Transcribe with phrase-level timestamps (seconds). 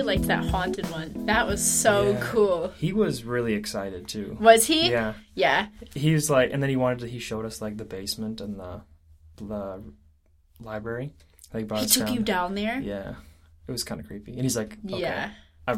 [0.00, 1.26] really liked that haunted one.
[1.26, 2.20] That was so Yeah.
[2.22, 2.68] cool.
[2.78, 4.36] He was really excited too.
[4.40, 4.90] Was he?
[4.90, 5.14] Yeah.
[5.34, 5.68] Yeah.
[5.94, 7.06] He was like, and then he wanted to.
[7.08, 8.82] He showed us like the basement and the
[9.36, 9.82] the
[10.60, 11.12] library.
[11.52, 12.14] Like He took down.
[12.14, 12.80] you down there?
[12.80, 13.14] Yeah,
[13.66, 14.32] it was kind of creepy.
[14.32, 15.00] And he's like, okay.
[15.00, 15.30] Yeah.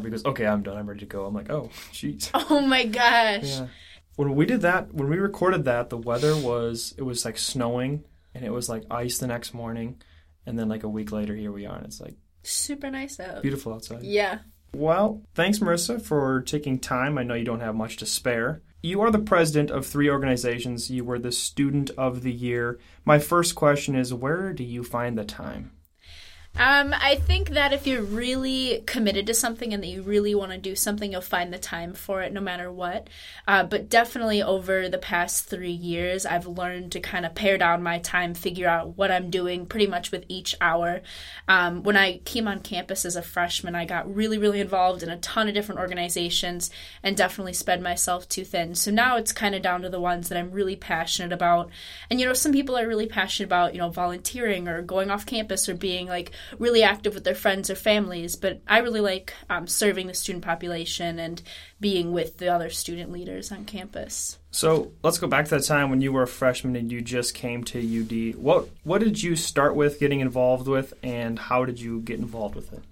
[0.03, 0.77] He goes, okay, I'm done.
[0.79, 1.27] I'm ready to go.
[1.27, 2.31] I'm like, oh, jeez.
[2.51, 3.45] Oh my gosh.
[3.45, 3.67] Yeah.
[4.17, 8.05] When we did that, when we recorded that, the weather was it was like snowing
[8.35, 10.01] and it was like ice the next morning,
[10.47, 13.43] and then like a week later, here we are, and it's like Super nice out.
[13.43, 14.03] beautiful outside.
[14.03, 14.39] Yeah.
[14.75, 17.19] Well, thanks, Marissa, for taking time.
[17.19, 18.63] I know you don't have much to spare.
[18.83, 20.91] You are the president of three organizations.
[20.91, 22.81] You were the student of the year.
[23.05, 25.73] My first question is where do you find the time?
[26.55, 30.53] Um, I think that if you're really committed to something and that you really want
[30.53, 33.09] to do something, you'll find the time for it no matter what.
[33.49, 37.83] Uh, but definitely over the past three years, I've learned to kind of pare down
[37.83, 41.01] my time, figure out what I'm doing pretty much with each hour.
[41.49, 45.09] Um, when I came on campus as a freshman, I got really, really involved in
[45.09, 46.71] a ton of different organizations
[47.03, 48.75] and definitely spread myself too thin.
[48.75, 51.71] So now it's kind of down to the ones that I'm really passionate about.
[52.11, 55.25] And, you know, some people are really passionate about, you know, volunteering or going off
[55.25, 59.33] campus or being like, really active with their friends or families, but I really like
[59.51, 61.43] um, serving the student population and
[61.81, 64.39] being with the other student leaders on campus.
[64.51, 67.35] So let's go back to that time when you were a freshman and you just
[67.35, 68.37] came to UD.
[68.37, 72.55] What what did you start with getting involved with, and how did you get involved
[72.55, 72.83] with it?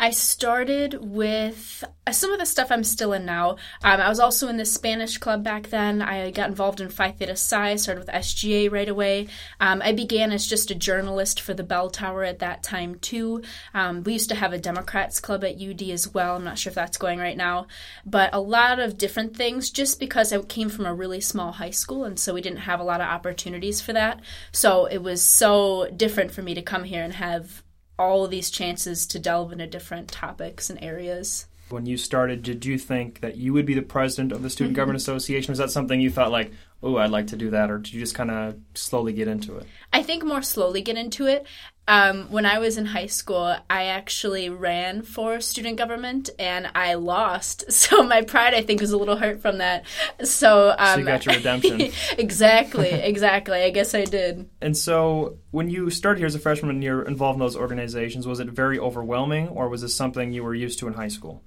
[0.00, 3.56] I started with uh, some of the stuff I'm still in now.
[3.82, 6.00] Um, I was also in the Spanish club back then.
[6.00, 9.26] I got involved in Phi Theta Psi, started with SGA right away.
[9.58, 13.42] Um, I began as just a journalist for the Bell Tower at that time, too.
[13.74, 16.36] Um, we used to have a Democrats club at UD as well.
[16.36, 17.66] I'm not sure if that's going right now.
[18.06, 21.70] But a lot of different things just because I came from a really small high
[21.70, 24.20] school, and so we didn't have a lot of opportunities for that.
[24.52, 27.64] So it was so different for me to come here and have
[27.98, 31.46] all of these chances to delve into different topics and areas.
[31.68, 34.72] When you started, did you think that you would be the president of the Student
[34.72, 34.76] mm-hmm.
[34.76, 35.52] Government Association?
[35.52, 36.52] Was that something you thought like,
[36.82, 39.56] oh, I'd like to do that, or did you just kind of slowly get into
[39.56, 39.66] it?
[39.92, 41.46] I think more slowly get into it.
[41.88, 46.94] Um, when I was in high school, I actually ran for student government and I
[46.94, 47.64] lost.
[47.88, 49.86] So my pride, I think, was a little hurt from that.
[50.24, 51.80] So, um, So you got your redemption.
[52.18, 53.62] exactly, exactly.
[53.62, 54.50] I guess I did.
[54.60, 58.26] And so, when you started here as a freshman and you're involved in those organizations,
[58.26, 61.42] was it very overwhelming, or was this something you were used to in high school?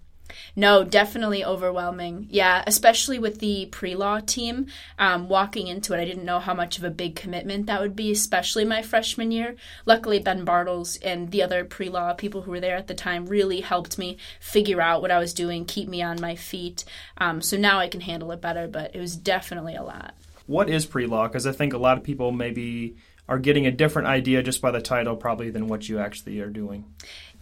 [0.56, 2.28] No, definitely overwhelming.
[2.30, 4.68] Yeah, especially with the pre law team.
[5.00, 7.96] Um, walking into it, I didn't know how much of a big commitment that would
[7.96, 9.56] be, especially my freshman year.
[9.86, 13.26] Luckily, Ben Bartles and the other pre law people who were there at the time
[13.26, 16.84] really helped me figure out what I was doing, keep me on my feet.
[17.18, 20.14] Um, so now I can handle it better, but it was definitely a lot.
[20.48, 21.28] What is pre law?
[21.28, 22.96] Because I think a lot of people maybe
[23.28, 26.50] are getting a different idea just by the title, probably, than what you actually are
[26.50, 26.84] doing.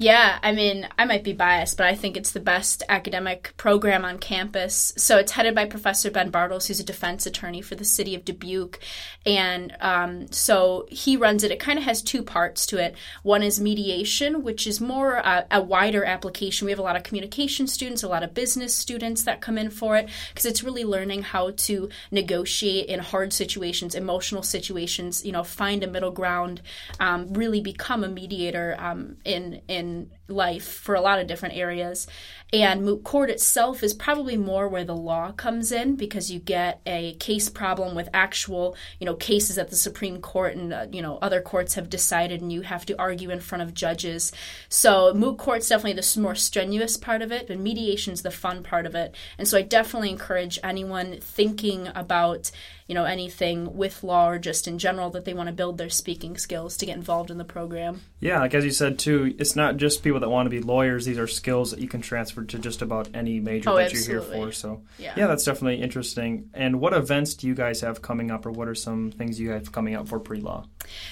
[0.01, 4.05] Yeah, I mean, I might be biased, but I think it's the best academic program
[4.05, 4.93] on campus.
[4.95, 8.23] So it's headed by Professor Ben Bartles, who's a defense attorney for the city of
[8.23, 8.79] Dubuque.
[9.25, 11.51] And um, so he runs it.
[11.51, 12.95] It kind of has two parts to it.
[13.23, 16.63] One is mediation, which is more uh, a wider application.
[16.63, 19.69] We have a lot of communication students, a lot of business students that come in
[19.69, 25.33] for it, because it's really learning how to negotiate in hard situations, emotional situations, you
[25.33, 26.61] know, find a middle ground,
[27.01, 31.55] um, really become a mediator um, in, in and life for a lot of different
[31.55, 32.07] areas.
[32.51, 36.81] And moot court itself is probably more where the law comes in because you get
[36.85, 41.01] a case problem with actual, you know, cases that the Supreme Court and uh, you
[41.01, 44.31] know other courts have decided, and you have to argue in front of judges.
[44.67, 48.87] So moot court's definitely the more strenuous part of it, but mediation's the fun part
[48.87, 49.13] of it.
[49.37, 52.49] And so I definitely encourage anyone thinking about
[52.87, 55.89] you know anything with law or just in general that they want to build their
[55.89, 58.01] speaking skills to get involved in the program.
[58.19, 61.05] Yeah, like as you said too, it's not just people that want to be lawyers.
[61.05, 64.03] These are skills that you can transfer to just about any major Oh, that you're
[64.03, 64.51] here for.
[64.51, 65.13] So Yeah.
[65.17, 66.49] yeah, that's definitely interesting.
[66.53, 69.49] And what events do you guys have coming up, or what are some things you
[69.51, 70.65] have coming up for pre-law?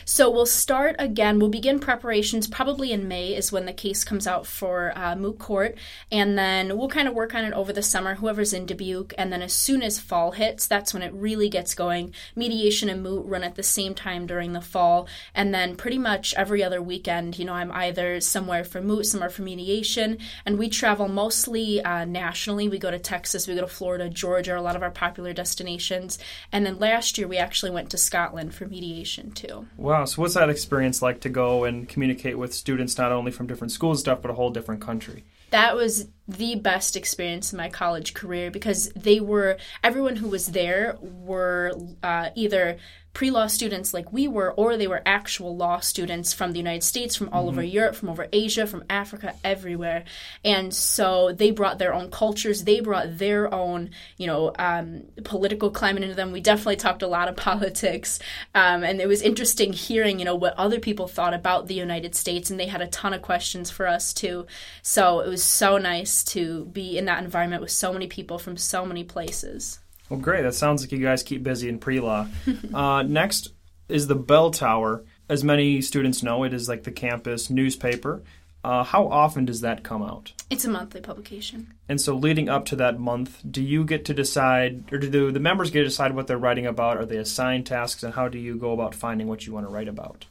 [0.05, 1.39] So we'll start again.
[1.39, 5.39] We'll begin preparations probably in May is when the case comes out for uh, moot
[5.39, 5.77] court,
[6.11, 8.15] and then we'll kind of work on it over the summer.
[8.15, 11.75] Whoever's in Dubuque, and then as soon as fall hits, that's when it really gets
[11.75, 12.13] going.
[12.35, 16.33] Mediation and moot run at the same time during the fall, and then pretty much
[16.35, 20.69] every other weekend, you know, I'm either somewhere for moot, somewhere for mediation, and we
[20.69, 22.67] travel mostly uh, nationally.
[22.67, 26.17] We go to Texas, we go to Florida, Georgia, a lot of our popular destinations,
[26.51, 29.66] and then last year we actually went to Scotland for mediation too.
[29.75, 30.05] Wow.
[30.05, 33.71] So what's that experience like to go and communicate with students not only from different
[33.71, 35.23] schools and stuff, but a whole different country?
[35.51, 40.47] that was the best experience in my college career because they were everyone who was
[40.47, 42.77] there were uh, either
[43.17, 46.83] pre law students like we were, or they were actual law students from the United
[46.83, 47.49] States, from all mm-hmm.
[47.49, 50.03] over Europe, from over Asia, from Africa, everywhere.
[50.45, 55.71] And so they brought their own cultures, they brought their own, you know, um, political
[55.71, 56.31] climate into them.
[56.31, 58.19] We definitely talked a lot of politics.
[58.53, 62.13] Um, and it was interesting hearing, you know, what other people thought about the United
[62.13, 62.51] States.
[62.51, 64.45] And they had a ton of questions for us too.
[64.83, 68.57] So it was so nice to be in that environment with so many people from
[68.57, 69.79] so many places.
[70.09, 70.43] Well, great.
[70.43, 72.27] That sounds like you guys keep busy in pre law.
[72.73, 73.53] uh, next
[73.89, 75.03] is the Bell Tower.
[75.29, 78.23] As many students know, it is like the campus newspaper.
[78.63, 80.33] Uh, how often does that come out?
[80.49, 81.73] It's a monthly publication.
[81.87, 85.39] And so, leading up to that month, do you get to decide, or do the
[85.39, 86.97] members get to decide what they're writing about?
[86.97, 89.71] Are they assigned tasks, and how do you go about finding what you want to
[89.71, 90.25] write about?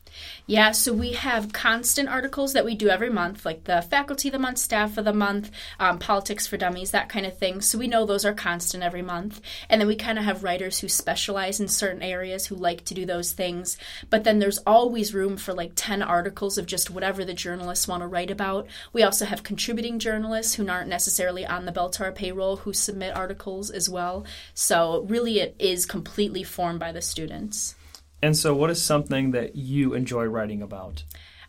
[0.49, 4.33] Yeah, so we have constant articles that we do every month, like the faculty of
[4.33, 7.61] the month, staff of the month, um, politics for dummies, that kind of thing.
[7.61, 9.41] So we know those are constant every month.
[9.69, 12.95] And then we kind of have writers who specialize in certain areas who like to
[12.95, 13.77] do those things.
[14.09, 18.03] But then there's always room for like 10 articles of just whatever the journalists want
[18.03, 18.69] to write about.
[18.93, 23.17] We also have contributing journalists who aren't necessarily on the Bell Tower payroll who submit
[23.17, 24.25] articles as well.
[24.55, 27.75] So really, it is completely formed by the students.
[28.23, 31.05] And so, what is something that you enjoy writing about?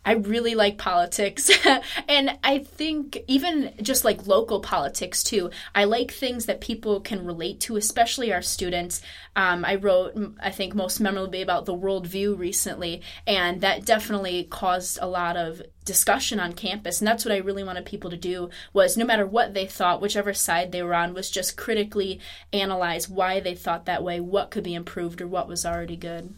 [0.08, 1.50] I really like politics.
[2.08, 7.26] and I think even just like local politics too, I like things that people can
[7.26, 9.02] relate to, especially our students.
[9.36, 14.98] Um, I wrote, I think, most memorably about the worldview recently, and that definitely caused
[15.02, 18.50] a lot of discussion on campus and that's what i really wanted people to do
[18.74, 22.20] was no matter what they thought whichever side they were on was just critically
[22.52, 26.34] analyze why they thought that way what could be improved or what was already good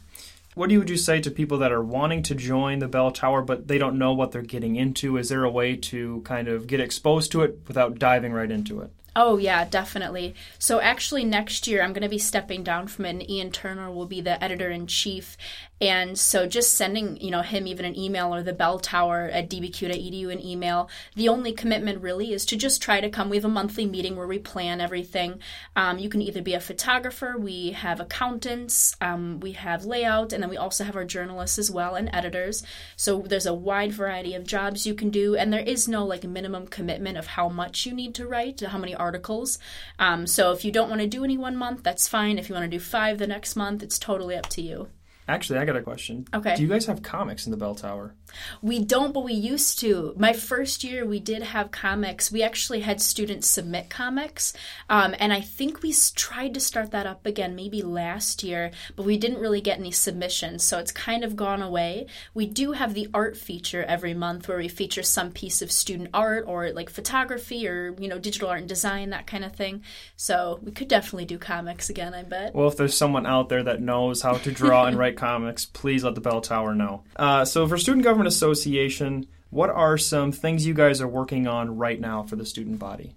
[0.60, 3.10] what do you, would you say to people that are wanting to join the bell
[3.10, 5.16] tower but they don't know what they're getting into?
[5.16, 8.80] Is there a way to kind of get exposed to it without diving right into
[8.82, 10.34] it Oh, yeah, definitely.
[10.58, 13.90] So, actually, next year I'm going to be stepping down from it, and Ian Turner
[13.90, 15.36] will be the editor in chief.
[15.80, 19.48] And so just sending, you know, him even an email or the bell tower at
[19.48, 23.30] dbq.edu an email, the only commitment really is to just try to come.
[23.30, 25.40] We have a monthly meeting where we plan everything.
[25.74, 30.42] Um, you can either be a photographer, we have accountants, um, we have layout, and
[30.42, 32.62] then we also have our journalists as well and editors.
[32.96, 36.24] So there's a wide variety of jobs you can do, and there is no like
[36.24, 39.58] minimum commitment of how much you need to write, how many articles.
[39.98, 42.38] Um, so if you don't want to do any one month, that's fine.
[42.38, 44.88] If you want to do five the next month, it's totally up to you.
[45.30, 46.26] Actually, I got a question.
[46.34, 46.56] Okay.
[46.56, 48.14] Do you guys have comics in the bell tower?
[48.62, 50.12] We don't, but we used to.
[50.16, 52.32] My first year, we did have comics.
[52.32, 54.52] We actually had students submit comics,
[54.88, 59.06] um, and I think we tried to start that up again maybe last year, but
[59.06, 62.06] we didn't really get any submissions, so it's kind of gone away.
[62.34, 66.10] We do have the art feature every month where we feature some piece of student
[66.12, 69.82] art or like photography or you know digital art and design that kind of thing.
[70.16, 72.14] So we could definitely do comics again.
[72.14, 72.52] I bet.
[72.52, 76.02] Well, if there's someone out there that knows how to draw and write comics, please
[76.02, 77.04] let the Bell Tower know.
[77.14, 81.76] Uh, so for Student Government Association, what are some things you guys are working on
[81.76, 83.14] right now for the student body?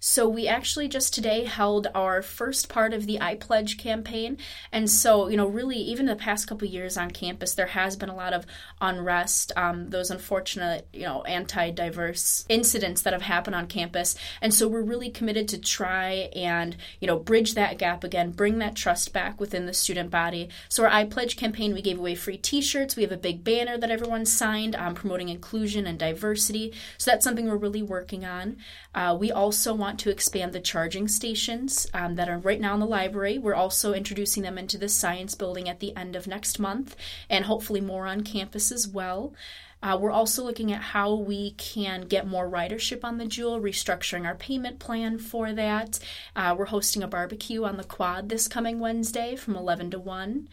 [0.00, 4.38] So we actually just today held our first part of the I Pledge campaign.
[4.70, 8.08] And so, you know, really, even the past couple years on campus, there has been
[8.08, 8.46] a lot of
[8.80, 14.16] unrest, um, those unfortunate, you know, anti diverse incidents that have happened on campus.
[14.40, 18.58] And so we're really committed to try and, you know, bridge that gap again, bring
[18.58, 20.48] that trust back within the student body.
[20.68, 22.96] So our I Pledge campaign, we gave away free t shirts.
[22.96, 26.72] We have a big banner that everyone signed um, promoting inclusion and diversity.
[26.98, 28.56] So that's something we're really working on.
[28.94, 32.80] Uh, we also want to expand the charging stations um, that are right now in
[32.80, 33.38] the library.
[33.38, 36.96] We're also introducing them into the science building at the end of next month,
[37.28, 39.34] and hopefully more on campus as well.
[39.82, 44.24] Uh, we're also looking at how we can get more ridership on the Jule, restructuring
[44.24, 45.98] our payment plan for that.
[46.36, 50.48] Uh, we're hosting a barbecue on the quad this coming Wednesday from 11 to 1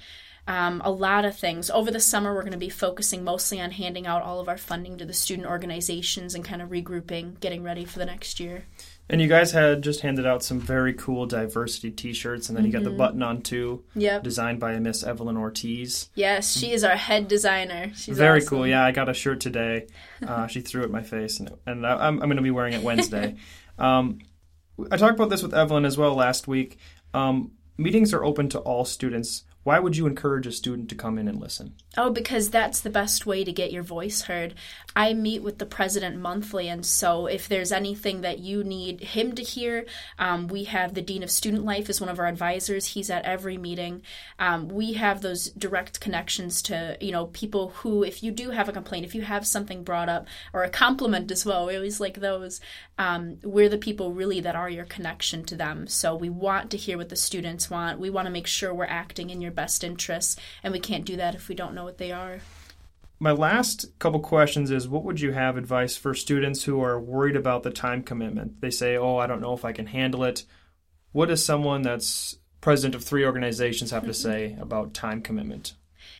[0.50, 1.70] um, a lot of things.
[1.70, 4.58] Over the summer, we're going to be focusing mostly on handing out all of our
[4.58, 8.66] funding to the student organizations and kind of regrouping, getting ready for the next year.
[9.12, 12.68] And you guys had just handed out some very cool diversity T-shirts, and then mm-hmm.
[12.68, 12.98] you got the mm-hmm.
[12.98, 13.84] button on too.
[13.96, 14.24] Yep.
[14.24, 16.10] Designed by Miss Evelyn Ortiz.
[16.14, 17.92] Yes, she is our head designer.
[17.96, 18.50] She's very awesome.
[18.50, 18.68] cool.
[18.68, 19.88] Yeah, I got a shirt today.
[20.26, 22.74] Uh, she threw it in my face, and, and I'm, I'm going to be wearing
[22.74, 23.36] it Wednesday.
[23.80, 24.20] um,
[24.92, 26.78] I talked about this with Evelyn as well last week.
[27.14, 31.18] Um, meetings are open to all students Why would you encourage a student to come
[31.18, 31.74] in and listen?
[31.98, 34.54] Oh, because that's the best way to get your voice heard.
[34.96, 39.36] I meet with the president monthly, and so if there's anything that you need him
[39.36, 39.86] to hear,
[40.18, 42.86] um, we have the dean of student life as one of our advisors.
[42.86, 44.02] He's at every meeting.
[44.40, 48.70] Um, we have those direct connections to you know people who, if you do have
[48.70, 52.00] a complaint, if you have something brought up or a compliment as well, we always
[52.00, 52.62] like those.
[52.98, 55.88] Um, we're the people really that are your connection to them.
[55.88, 58.00] So we want to hear what the students want.
[58.00, 61.18] We want to make sure we're acting in your best interests, and we can't do
[61.18, 62.40] that if we don't know what they are.
[63.20, 67.36] My last couple questions is what would you have advice for students who are worried
[67.36, 68.62] about the time commitment?
[68.62, 70.46] They say, "Oh, I don't know if I can handle it."
[71.12, 74.30] What does someone that's president of three organizations have to mm-hmm.
[74.30, 75.74] say about time commitment?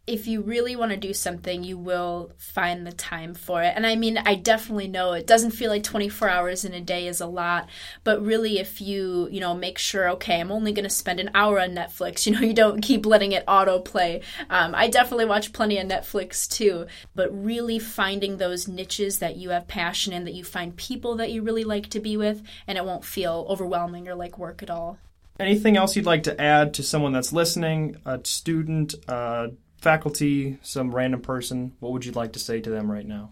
[0.08, 3.74] If you really want to do something, you will find the time for it.
[3.76, 7.08] And I mean, I definitely know it doesn't feel like 24 hours in a day
[7.08, 7.70] is a lot,
[8.04, 11.32] but really, if you, you know, make sure, okay, I'm only going to spend an
[11.34, 14.24] hour on Netflix, you know, you don't keep letting it autoplay.
[14.50, 19.50] Um, I definitely watch plenty of Netflix too, but really finding those niches that you
[19.52, 22.78] have passion in, that you find people that you really like to be with, and
[22.78, 24.98] it won't feel overwhelming or like work at all.
[25.40, 29.48] Anything else you'd like to add to someone that's listening, a student, uh,
[29.82, 33.30] faculty, some random person, what would you like to say to them right now?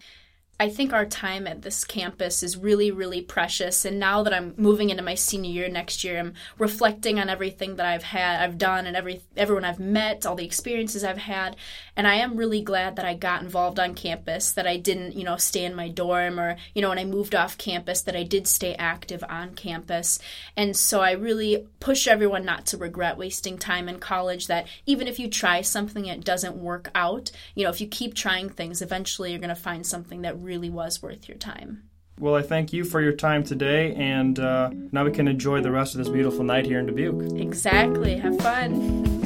[0.60, 3.84] I think our time at this campus is really, really precious.
[3.84, 7.76] And now that I'm moving into my senior year next year, I'm reflecting on everything
[7.76, 11.54] that I've had, I've done, and every everyone I've met, all the experiences I've had.
[11.96, 15.22] And I am really glad that I got involved on campus, that I didn't, you
[15.22, 18.24] know, stay in my dorm, or you know, when I moved off campus, that I
[18.24, 20.18] did stay active on campus.
[20.56, 24.48] And so I really push everyone not to regret wasting time in college.
[24.48, 27.30] That even if you try something, it doesn't work out.
[27.54, 30.70] You know, if you keep trying things, eventually you're going to find something that really
[30.70, 31.84] was worth your time.
[32.18, 35.70] Well, I thank you for your time today, and uh, now we can enjoy the
[35.70, 37.40] rest of this beautiful night here in Dubuque.
[37.40, 38.16] Exactly.
[38.16, 39.17] Have fun.